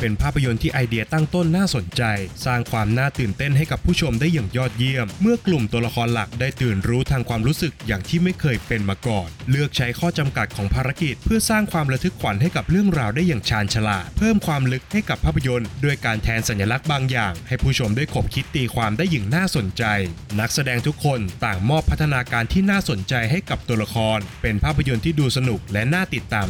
[0.00, 2.02] เป็นภาพยนตร์ที่ไอเดียตั้งต้นน่าสนใจ
[2.46, 19.84] สร้างความน่าตื่นเต้นให้กับผู้ชมได้อย่างยอดเยี่ยม เมื่อกลุ่มตัวละครหลักได้ตื่นรู้ทางความรู้สึกอย่างที่ไม่เคยเป็นมาก่อน เลือกใช้ข้อจำกัดของภารกิจ เพื่อสร้างความระทึกขวัญให้กับเรื่องราวได้อย่างชาญฉลาด เพิ่มความลึกให้กับภาพยนตร์ด้วยการแทนสัญลักษณ์บางอย่าง ให้ผู้ชมได้ขบคิดตีความได้อย่างน่าสนใจ
[20.40, 26.48] นักแสดงทุกคนต่างมอบพัฒนาการที่น่าสนใจให้กับตัวละคร เป็นภาพยนตร์ที่ดูสนุกและน่าติดตาม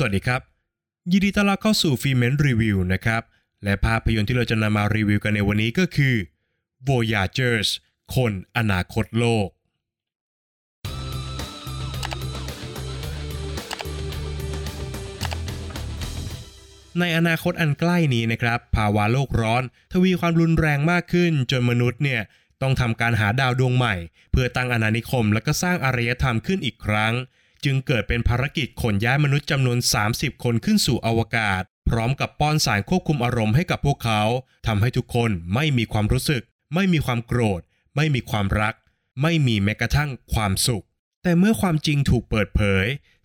[0.00, 0.40] สวัสดีครับ
[1.12, 3.22] ยินดีต้อนรับเข้าสู่ฟีเมนรีวิวนะครับ
[3.64, 6.14] และภาพยนตร์ที่เราจะนำมารีวิวกันในวันนี้ก็คือ
[6.88, 7.68] Voyagers
[8.14, 9.48] คนอนาคตโลก
[16.98, 19.62] ในอนาคตอันใกล้นี้นะครับ ภาวะโลกร้อน
[19.92, 22.20] ทวีความรุนแรงมากขึ้น จนมนุษย์เนี่ย
[22.62, 23.94] ต้องทำการหาดาวดวงใหม่
[24.30, 27.14] เพื่อตั้งอาณานิคม และก็สร้างอารยธรรมขึ้นอีกครั้ง
[27.64, 29.78] จึงเกิดเป็นภารกิจขนย้ายมนุษย์จำนวน
[30.10, 34.22] 30 คนขึ้นสู่อวกาศ พร้อมกับป้อนสารควบคุมอารมณ์ให้กับพวกเขา
[34.66, 36.42] ทำให้ทุกคนไม่มีความรู้สึก
[36.74, 37.60] ไม่มีความโกรธ
[37.96, 38.74] ไม่มีความรัก
[39.22, 40.84] ไม่มีแม้กระทั่งความสุข
[41.22, 42.84] แต่เมื่อความจริงถูกเปิดเผย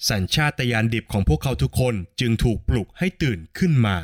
[0.09, 3.97] สัญชาตญาณดิบของพวกเขาทุกคนจึงถูกปลุกให้ตื่นขึ้นมา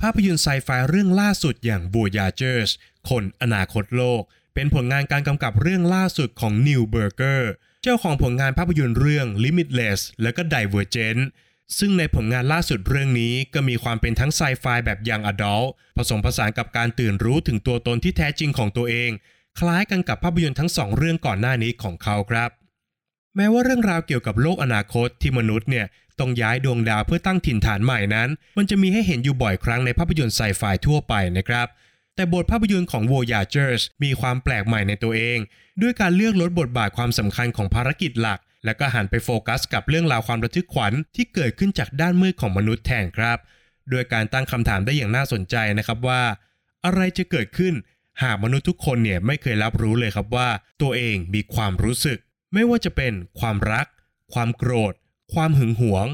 [0.00, 2.70] ภาพยนตร์ไซไฟเรื่องล่าสุดอย่าง Voyagers
[3.10, 4.22] คนอนาคตโลก
[4.54, 7.42] เป็นผลงานการกำกับเรื่องล่าสุดของ Neil Burger
[7.82, 11.22] เจ้าของผลงานภาพยนตร์เรื่อง Limitless และก็ Divergent
[11.78, 15.62] ซึ่งในผลงานล่าสุดเรื่องนี้ก็มีความเป็นทั้งไซไฟแบบยังอดัล
[15.96, 19.10] ผสมผสานกับการตื่นรู้ถึงตัวตนที่แท้จริงของตัวเอง
[19.58, 22.50] คล้ายกันกับภาพยนตร์ทั้งสองเรื่องก่อนหน้านี้ของเขาครับ
[23.36, 25.86] แม้ว่าเรื่องราวเกี่ยวกับโลกอนาคตที่มนุษย์เนี่ย
[26.18, 31.66] ต้องย้ายดวงดาวเพื่อตั้งถิ่นฐานใหม่นั้น มันจะมีให้เห็นอยู่บ่อยครั้งในภาพยนตร์ไซไฟทั่วไปนะครับ
[32.16, 35.38] แต่บทภาพยนตร์ของ Voyagers มีความแปลกใหม่ในตัวเอง
[35.82, 43.38] ด้วยการเลือกลดบทบาทความสำคัญของภารกิจหลัก และก็หันไปโฟกัสกับเรื่องราวความระทึกขวัญที่เกิดขึ้นจากด้านมืดของมนุษย์แทนครับ
[43.90, 46.22] โดยการตั้งคำถามได้อย่างน่าสนใจนะครับว่า
[46.84, 47.74] อะไรจะเกิดขึ้น
[48.22, 50.48] หากมนุษย์ทุกคนเนี่ยไม่เคยรับรู้เลยครับว่า
[50.82, 52.18] ตัวเองมีความรู้สึก
[52.52, 53.86] ไม่ว่าจะเป็นความรัก
[54.32, 54.94] ความโกรธ
[55.34, 56.06] ความหึงหวง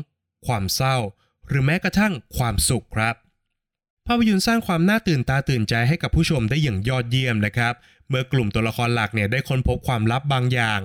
[0.47, 0.97] ความเศร้า
[1.49, 3.15] หรือแม้กระทั่งความสุขครับ
[4.07, 7.75] ภาพยนตร์สร้างความน่าตื่นตาตื่นใจให้กับผู้ชมได้อย่างยอดเยี่ยมนะครับ
[8.09, 10.81] เมื่อกลุ่มตัวละครหลักเนี่ยได้ค้นพบความลับบางอย่าง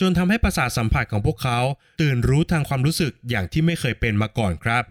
[0.00, 1.58] จนทำให้ประสาทสัมผัสของพวกเขา
[2.00, 4.84] ตื่นรู้ทางความรู้สึกอย่างที่ไม่เคยเป็นมาก่อนครับ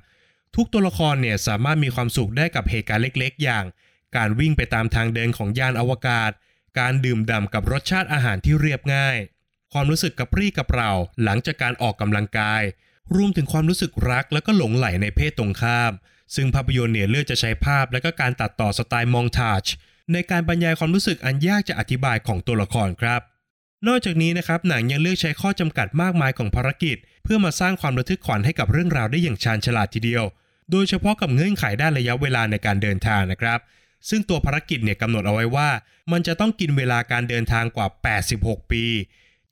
[0.56, 3.66] ทุกตัวละครเนี่ยสามารถมีความสุขได้กับเหตุการณ์เล็ก ๆ อย่าง
[4.18, 6.31] การวิ่งไปตามทางเดินของยานอวกาศ
[6.79, 9.18] การดื่มด่ำกับรสชาติอาหารที่เรียบง่าย
[9.73, 10.91] ความรู้สึกกระปรี้กระเปร่า
[11.23, 12.63] หลังจากการออกกำลังกาย
[13.16, 15.91] รวมถึงความรู้สึกรักและก็หลงไหลในเพศตรงข้าม
[16.35, 19.63] ซึ่งภาพยนตร์เนี่ยเลือกจะใช้ภาพและก็การตัดต่อสไตล์มองทาจ
[20.13, 23.22] ในการบรรยายความรู้สึกอันยากจะอธิบายของตัวละครครับ
[23.88, 30.23] นอกจากนี้นะครับหนังยังเลือกใช้ข้อจำกัดมากมายของภารกิจ เพื่อมาสร้างความระทึกขวัญให้กับเรื่องราวได้อย่างชาญฉลาดทีเดียว
[30.72, 33.59] โดยเฉพาะกับเงื่อนไขด้านระยะเวลาในการเดินทางนะครับ
[34.09, 35.69] ซึ่งตัวภารกิจเนี่ยกำหนดเอาไว้ว่า
[36.12, 37.88] มันจะต้องกินเวลาการเดินทางกว่า
[38.29, 38.84] 86 ปี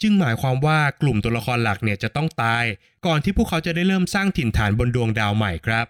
[0.02, 2.64] จึงหมายความว่ากลุ่มตัวละครหลักเนี่ยจะต้องตาย
[3.06, 5.86] ก่อนที่พวกเขาจะได้เริ่มสร้างถิ่นฐานบนดวงดาวใหม่ครับ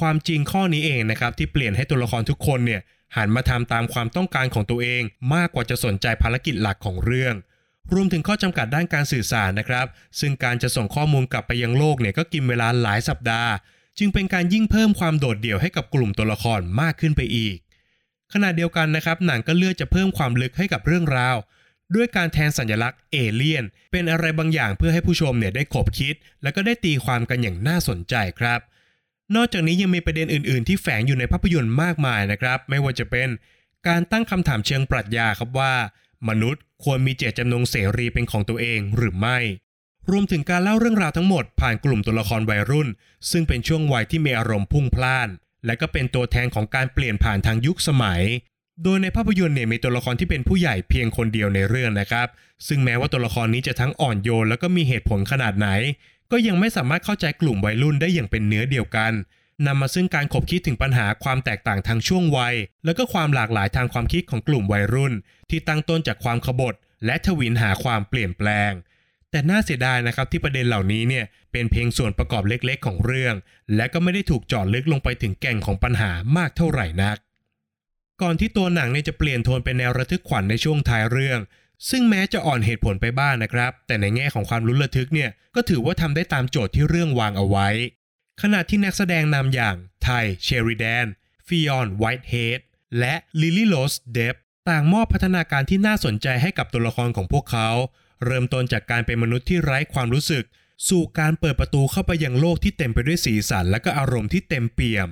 [0.00, 2.80] ความจริงข้อนี้เองนะครับที่เปลี่ยนให้ตัวละครทุกคนเนี่ย
[3.16, 5.02] หันมาทำตามความต้องการของตัวเอง
[5.34, 7.34] มากกว่าจะสนใจภารกิจหลักของเรื่อง
[7.92, 9.86] รวมถึงข้อจำกัดด้านการสื่อสารนะครับ
[10.20, 13.50] ซึ่งการจะส่งข้อมูลกลับไปยังโลกเนี่ยก็กินเวลาหลายสัปดาห์
[13.98, 17.56] จึงเป็นการยิ่งเพิ่มความโดดเดี่ยวให้กับกลุ่มตัวละครมากขึ้นไปอีก
[18.32, 21.36] ขณะเดียวกันนะครับหนังก็เลือกจะเพิ่มความลึกให้กับเรื่องราว
[21.94, 28.60] ด้วยการแทนสัญลักษณ์เอเลี่ยนเป็นอะไรบางอย่างเพื่อให้ผู้ชมเนี่ยได้ขบคิด และก็ได้ตีความกันอย่างน่าสนใจครับ
[29.36, 33.28] นอกจากนี้ยังมีประเด็นอื่น ๆ ที่แฝงอยู่ในภาพยนตร์มากมายนะครับ ไม่ว่าจะเป็น
[33.88, 35.74] การตั้งคำถามเชิงปรัชญาครับว่า
[36.28, 39.38] มนุษย์ควรมีเจตจำนงเสรีเป็นของตัวเองหรือไม่
[40.10, 42.88] รวมถึงการเล่าเรื่องราวทั้งหมดผ่านกลุ่มตัวละครวัยรุ่น
[43.30, 45.28] ซึ่งเป็นช่วงวัยที่มีอารมณ์พุ่งพล่าน
[45.66, 48.22] และก็เป็นตัวแทนของการเปลี่ยนผ่านทางยุคสมัย
[48.82, 52.28] โดยในภาพยนตร์เนี่ยมีตัวละครที่เป็นผู้ใหญ่เพียงคนเดียวในเรื่องนะครับ
[52.66, 55.68] ซึ่งแม้ว่าตัวละครนี้จะทั้งอ่อนโยน แล้วก็มีเหตุผลขนาดไหน
[56.32, 59.12] ก็ยังไม่สามารถเข้าใจกลุ่มวัยรุ่นได้อย่างเป็นเนื้อเดียวกัน
[59.66, 65.12] นำมาซึ่งการขบคิดถึงปัญหาความแตกต่างทางช่วงวัย และก็ความหลากหลายทางความคิดของกลุ่มวัยรุ่น
[65.50, 66.74] ที่ตั้งต้นจากความขบฏ
[67.04, 68.72] และทวินหาความเปลี่ยนแปลง
[69.30, 73.34] แต่น่าเสียดายนะครับที่ประเด็นเหล่านี้เนี่ยเป็นเพียงส่วนประกอบเล็กๆ ของเรื่อง
[73.76, 77.16] และก็ไม่ได้ถูกเจาะลึกลงไปถึงแก่นของปัญหามากเท่าไหร่นัก
[78.22, 81.38] ก่อนที่ตัวหนังเนี่ยจะเปลี่ยนโทนเป็นแนวระทึกขวัญในช่วงท้ายเรื่อง
[81.90, 87.68] ซึ่งแม้จะอ่อนเหตุผลไปบ้างนะครับ แต่ในแง่ของความลุ้นระทึกเนี่ยก็ถือว่าทำได้ตามโจทย์ที่เรื่องวางเอาไว้
[88.42, 90.08] ขณะที่นักแสดงนำอย่างไท
[90.42, 91.06] เชอริแดน
[91.46, 92.60] ฟิออนไวท์เฮด
[92.98, 94.34] และลิลี่โรสเดปป์
[94.68, 97.68] ต่างมอบพัฒนาการที่น่าสนใจให้กับตัวละครของพวกเขา
[98.24, 100.44] เริ่มต้นจากการเป็นมนุษย์ที่ไร้ความรู้สึก
[100.88, 105.08] สู่การเปิดประตูเข้าไปยังโลกที่เต็มไปด้วยสีสันและก็อารมณ์ที่เต็มเปี่ยม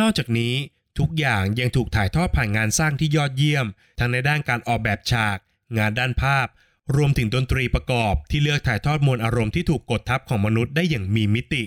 [0.00, 0.54] นอกจากนี้
[0.98, 3.66] ทุกอย่างยังถูกถ่ายทอดผ่านงานสร้างที่ยอดเยี่ยม
[3.98, 5.38] ทั้งในด้านการออกแบบฉาก
[5.78, 6.46] งานด้านภาพ
[6.96, 11.62] รวมถึงดนตรีประกอบที่เลือกถ่ายทอดมวลอารมณ์ที่ถูกกดทับของมนุษย์ได้อย่างมีมิติ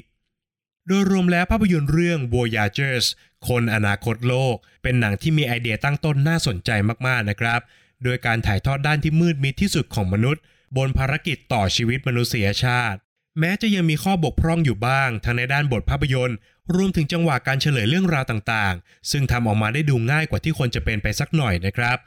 [0.88, 3.06] โดยรวมแล้วภาพยนตร์เรื่อง Voyagers
[3.48, 6.70] คนอนาคตโลก เป็นหนังที่มีไอเดียตั้งต้นน่าสนใจ
[7.08, 7.62] มากๆนะครับ
[8.04, 10.42] โดยการถ่ายทอดด้านที่มืดมิดที่สุดของมนุษย์
[10.78, 13.00] บนภารกิจต่อชีวิตมนุษยชาติ
[13.40, 16.38] แม้จะยังมีข้อบกพร่องอยู่บ้าง ทั้งในด้านบทภาพยนตร์
[16.76, 21.98] รวมถึงจังหวะการเฉลยเรื่องราวต่างๆ ซึ่งทำออกมาได้ดูง่ายกว่าที่ควรจะเป็นไปสักหน่อยนะครับ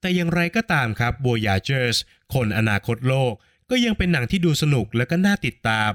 [0.00, 1.96] แต่อย่างไรก็ตามครับ Voyagers
[2.34, 3.32] คนอนาคตโลก
[3.70, 5.90] ก็ยังเป็นหนังที่ดูสนุกและก็น่าติดตาม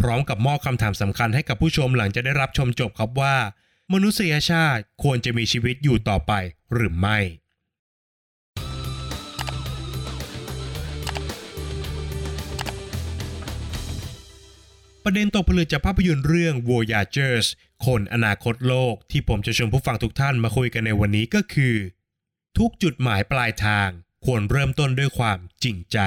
[0.00, 3.36] พร้อมกับมอบคำถามสำคัญให้กับผู้ชมหลังจะได้รับชมจบครับว่า
[3.92, 6.32] มนุษยชาติควรจะมีชีวิตอยู่ต่อไป
[6.74, 7.18] หรือไม่
[15.04, 17.46] ประเด็นตกผลึกจากภาพยนตร์เรื่อง Voyagers
[17.86, 21.74] คนอนาคตโลก ที่ผมจะชวนผู้ฟังทุกท่านมาคุยกันในวันนี้ก็คือ
[22.58, 23.88] ทุกจุดหมายปลายทาง
[24.24, 25.98] ควรเริ่มต้นด้วยความจริงใจ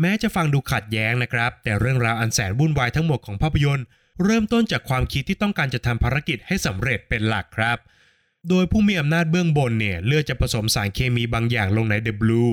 [0.00, 3.86] แม้จะฟังดูขัดแย้งนะครับ แต่เรื่องราวอันแสนวุ่นวายทั้งหมดของภาพยนตร์
[4.24, 7.78] เริ่มต้นจากความคิดที่ต้องการจะทำภารกิจให้สำเร็จเป็นหลักครับ
[8.48, 12.44] โดยผู้มีอำนาจเบื้องบนเนี่ยเลือกจะผสมสารเคมีบางอย่างลงในเดบลู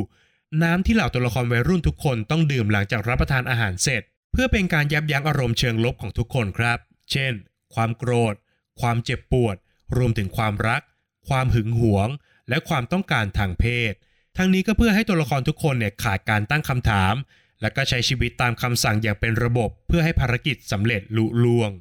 [0.63, 4.01] น้ำที่เหล่าตัวละครวัยรุ่นทุกคนต้องดื่มหลังจากรับประทานอาหารเสร็จ
[4.31, 6.77] เพื่อเป็นการยับยั้งอารมณ์เชิงลบของทุกคนครับ
[7.11, 7.33] เช่น
[7.73, 8.35] ความโกรธ
[8.81, 9.55] ความเจ็บปวด
[9.97, 10.81] รวมถึงความรัก
[11.27, 12.09] ความหึงหวง
[12.51, 13.93] และความต้องการทางเพศ
[14.37, 17.13] ทั้งนี้ก็เพื่อให้ตัวละครทุกคนเนี่ยขาดการตั้งคำถาม
[17.61, 21.71] และก็ใช้ชีวิตตามคำสั่งอย่างเป็นระบบ เพื่อให้ภารกิจสำเร็จลุล่วง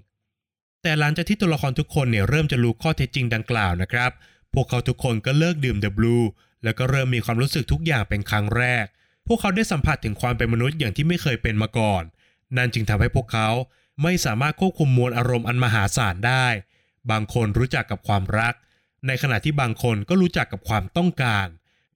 [0.83, 4.11] แต่หลังจากที่ตัวละครทุกคนเนี่ยเริ่มจะรู้ข้อเท็จจริงดังกล่าวนะครับ
[4.55, 6.17] พวกเขาทุกคนก็เลิกดื่มเดอะบลู
[6.65, 8.85] แล้วก็เริ่มมีความรู้สึกทุกอย่างเป็นครั้งแรก
[9.27, 12.03] พวกเขาได้สัมผัสถึงความเป็นมนุษย์อย่างที่ไม่เคยเป็นมาก่อน
[12.57, 13.49] นั่นจึงทำให้พวกเขา
[14.03, 16.47] ไม่สามารถควบคุมมวลอารมณ์อันมหาศาลได้
[17.11, 18.55] บางคนรู้จักกับความรัก
[19.07, 21.47] ในขณะที่บางคนก็รู้จักกับความต้องการ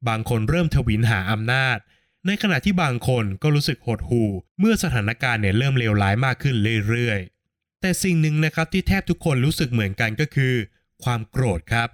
[0.08, 1.78] บางคนเริ่มทวินหาอำนาจ
[2.26, 6.56] ในขณะที่บางคนก็รู้สึกหดหู่ เมื่อสถานการณ์เนี่ยเริ่มเลวร้ายมากขึ้น
[6.88, 10.54] เรื่อยๆ แต่สิ่งหนึ่งนะครับที่แทบทุกคนรู้สึกเหมือนกันก็คือ
[11.04, 11.88] ความโกรธครับ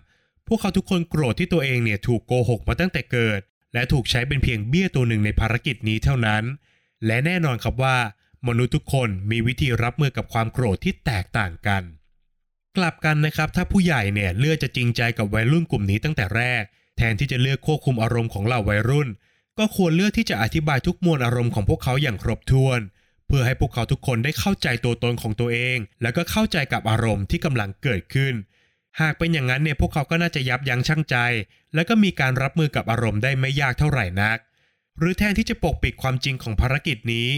[0.47, 3.41] พวกเขาทุกคนโกรธที่ตัวเองเนี่ยถูกโกหกมาตั้งแต่เกิด
[3.75, 6.45] และถูกใช้เป็นเพียงเบี้ยตัวหนึ่งในภารกิจนี้เท่านั้น
[7.07, 7.99] และแน่นอนครับว่า
[8.49, 11.83] มนุษย์ทุกคนมีวิธีรับมือกับความโกรธที่แตกต่างกัน
[12.79, 16.63] กลับกันนะครับถ้าผู้ใหญ่เนี่ยเลือกจะจริงใจกับวัยรุ่นกลุ่มนี้ตั้งแต่แรก
[16.97, 19.09] แทนที่จะเลือกควบคุมอารมณ์ของเหล่าวัยรุ่น
[19.59, 22.81] ก็ควรเลือกที่จะอธิบายทุกมวลอารมณ์ของพวกเขาอย่างครบถ้วน
[23.27, 28.35] เพื่อให้พวกเขาทุกคนได้เข้าใจตัวตนของตัวเอง แล้วก็เข้าใจกับอารมณ์ที่กำลังเกิดขึ้น
[29.01, 31.17] หากเป็นอย่างนั้นเนี่ยพวกเขาก็น่าจะยับยั้งชั่งใจ
[31.75, 34.39] และก็มีการรับมือกับอารมณ์ได้ไม่ยากเท่าไหร่นัก
[34.99, 37.29] หรือแทนที่จะปกปิดความจริงของภารกิจนี้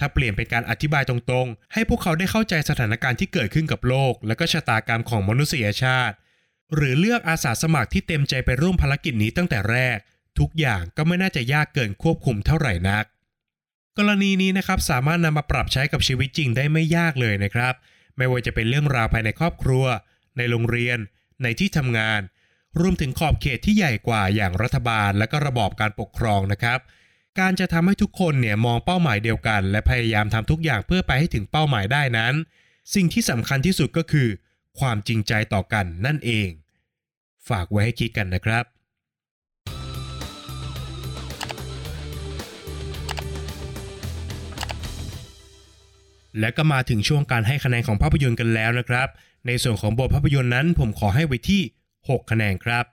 [0.00, 6.16] ถ้าเปลี่ยนเป็นการอธิบายตรงๆ ให้พวกเขาได้เข้าใจสถานการณ์ที่เกิดขึ้นกับโลก และก็ชะตากรรมของมนุษยชาติ
[6.74, 9.98] หรือเลือกอาสาสมัครที่เต็มใจไปร่วมภารกิจนี้ตั้งแต่แรก
[10.38, 13.04] ทุกอย่างก็ไม่น่าจะยากเกินควบคุมเท่าไหร่นัก
[13.98, 17.74] กรณีนี้นะครับสามารถนำมาปรับใช้กับชีวิตจริงได้ไม่ยากเลยนะครับ
[18.16, 19.84] ไม่ว่าจะเป็นเรื่องราวภายในครอบครัว
[20.36, 20.98] ในโรงเรียน
[21.42, 22.20] ในที่ทำงาน
[22.80, 26.78] รวมถึงขอบเขตที่ใหญ่กว่าอย่างรัฐบาล และก็ระบอบการปกครองนะครับ
[27.38, 32.34] การจะทำให้ทุกคนเนี่ยมองเป้าหมายเดียวกัน และพยายามทำทุกอย่างเพื่อไปให้ถึงเป้าหมายได้นั้น
[32.94, 34.28] สิ่งที่สำคัญที่สุดก็คือ
[34.80, 36.48] ความจริงใจต่อกันนั่นเอง
[37.48, 38.64] ฝากไว้ให้คิดกันนะครับ
[46.38, 49.08] และก็มาถึงช่วงการให้คะแนนของภาพยนตร์กันแล้วนะครับ
[49.46, 51.62] ในส่วนของบทภาพยนตร์นั้นผมขอให้ไว้ที่
[51.98, 52.84] 6 คะแนนครับ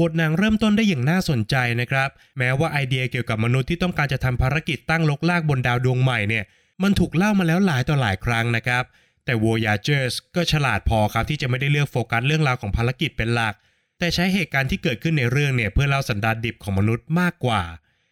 [0.00, 2.08] บทหนังเริ่มต้นได้อย่างน่าสนใจนะครับ
[2.38, 6.44] แม้ว่าไอเดียเกี่ยวกับมนุษย์ที่ต้องการจะทำภารกิจตั้งลกลากบนดาวดวงใหม่เนี่ย
[6.82, 8.84] มันถูกเล่ามาแล้วหลายต่อหลายครั้งนะครับ
[9.24, 13.54] แต่ Voyagers ก็ฉลาดพอครับที่จะไม่ได้เลือกโฟกัสเรื่องราวของภารกิจเป็นหลัก
[13.98, 17.62] แต่ใช้เหตุการณ์ที่เกิดขึ้นในเรื่องเนี่ยเพื่อเล่าสันดานดิบของมนุษย์มากกว่า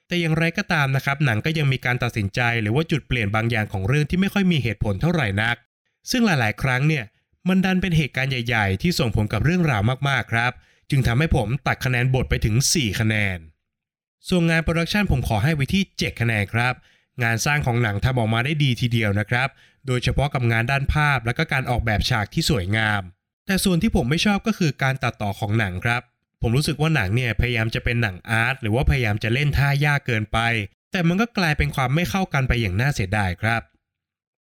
[0.07, 5.57] แต่อย่างไรก็ตามนะครับ หนังก็ยังมีการตัดสินใจหรือว่าจุดเปลี่ยนบางอย่างของเรื่องที่ไม่ค่อยมีเหตุผลเท่าไหร่นัก
[6.11, 7.05] ซึ่งหลาย ๆ ครั้งเนี่ย
[7.49, 10.53] มันดันเป็นเหตุการณ์ใหญ่ ๆ ที่ส่งผลกับเรื่องราวมากๆครับ
[10.91, 13.39] จึงทำให้ผมตัดคะแนนบทไปถึง 4 คะแนน
[14.29, 16.75] ส่วนงานโปรดักชันผมขอให้ไว้ที่ 7 คะแนนครับ
[17.23, 19.49] งานสร้างของหนังทำออกมาได้ดีทีเดียวนะครับ
[19.87, 23.03] โดยเฉพาะกับงานด้านภาพและก็การออกแบบฉากที่สวยงาม
[23.47, 26.03] แต่ส่วนที่ผมไม่ชอบก็คือการตัดต่อของหนังครับ
[26.43, 30.39] ผมรู้สึกว่าหนังเนี่ยพยายามจะเป็นหนังอาร์ตหรือว่าพยายามจะเล่นท่ายากเกินไป
[30.93, 33.63] แต่มันก็กลายเป็นความไม่เข้ากันไปอย่างน่าเสียดายครับ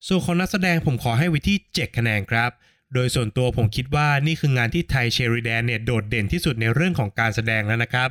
[0.08, 2.52] ส่วนของนักแสดงผมขอให้ไว้ที่ 7 คะแนนครับ
[2.94, 8.10] โดยส่วนตัวผมคิดว่านี่คืองานที่ไทเชอริแดนเนี่ยโดดเด่นที่สุดในเรื่องของการแสดงแล้วนะครับ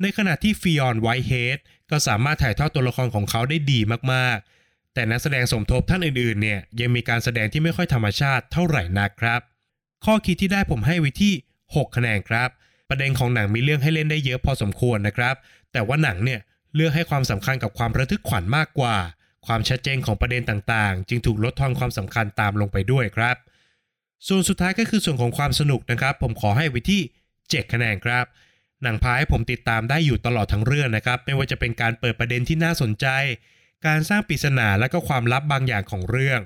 [0.00, 1.58] ในขณะที่ฟิออนไวท์เฮด
[1.90, 3.80] ก็สามารถถ่ายทอดตัวละครของเขาได้ดี
[4.12, 9.40] มากๆ แต่นักแสดงสมทบท่านอื่นๆเนี่ยยังมีการแสดงที่ไม่ค่อยธรรมชาติเท่าไหร่นักครับ
[10.04, 11.32] ข้อคิดที่ได้ผมให้ไว้ที่
[11.66, 12.48] 6 คะแนนครับ
[12.88, 15.34] ประเด็นของหนังมีเรื่องให้เล่นได้เยอะพอสมควรนะครับ
[15.72, 16.40] แต่ว่าหนังเนี่ย
[16.74, 18.96] เลือกให้ความสำคัญกับความระทึกขวัญมากกว่า
[19.46, 23.36] ความชัดเจนของประเด็นต่างๆ จึงถูกลดทอนความสำคัญตามลงไปด้วยครับ
[24.28, 27.02] ส่วนสุดท้ายก็คือส่วนของความสนุกนะครับ ผมขอให้ไว้ที่
[27.38, 28.24] 7 คะแนนครับ
[28.82, 33.06] หนังพาให้ผมติดตามได้อยู่ตลอดทั้งเรื่องนะครับ ไม่ว่าจะเป็นการเปิดประเด็นที่น่าสนใจ
[33.86, 36.40] การสร้างปริศนาและก็ความลับบางอย่างของเรื่อง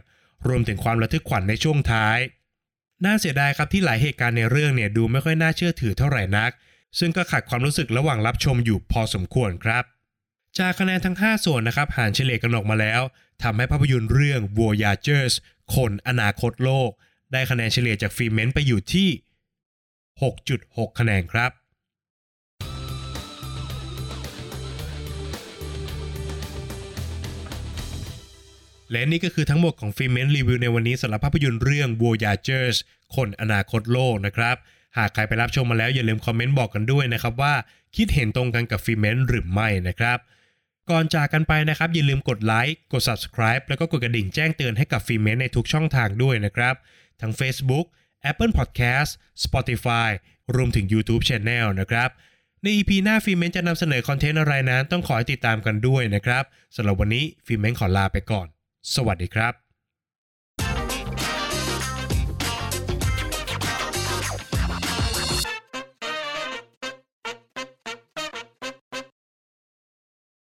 [0.49, 2.19] รวมถึงความระทึกขวัญในช่วงท้าย
[3.05, 6.51] น่าเสียดายครับที่หลายเหตุการณ์ในเรื่องเนี่ยดูไม่ค่อยน่าเชื่อถือเท่าไหร่นัก
[6.99, 9.85] ซึ่งก็ขัดความรู้สึกระหว่างรับชมอยู่พอสมควรครับ
[10.59, 13.03] จากคะแนนทั้ง 5 ส่วนนะครับหารเฉลี่ยกันออกมาแล้ว
[13.43, 15.35] ทำให้ภาพยนตร์เรื่อง Voyagers
[15.75, 16.91] คนอนาคตโลก
[17.35, 19.09] ได้คะแนนเฉลี่ยจากฟิล์มเมนต์ไปอยู่ที่
[20.25, 21.51] 6.6 คะแนนครับ
[28.91, 32.77] และนี่ก็คือทั้งหมดของฟิล์มเมนต์รีวิวในวันนี้สำหรับภาพยนตร์เรื่อง Voyagers
[33.17, 34.57] คนอนาคตโลกนะครับ
[34.99, 37.55] หากใครไปรับชมมาแล้วอย่าลืมคอมเมนต์บอกกันด้วยนะครับว่า
[37.97, 40.19] คิดเห็นตรงกันกับฟิล์มเมนต์หรือไม่นะครับ
[40.91, 46.75] ก่อนจากกันไปนะครับ อย่าลืมกดไลค์กด subscribe แล้วก็กดกระดิ่งแจ้งเตือนให้กับฟิล์มเมนต์ในทุกช่องทางด้วยนะครับ
[47.21, 47.87] ทั้ง Facebook
[48.31, 49.11] Apple Podcast
[49.45, 50.11] Spotify
[50.55, 52.11] รวมถึง YouTube Channel นะครับ
[52.63, 56.45] ใน EP หน้าฟิล์มเมนต์จะนำเสนอคอนเทนต์อะไรนั้น ต้องขอให้ติดตามกันด้วยนะครับ
[56.77, 58.47] สำหรับวันนี้ฟิล์มเมนขอลาไปก่อน
[58.95, 59.64] สวัสดีครับ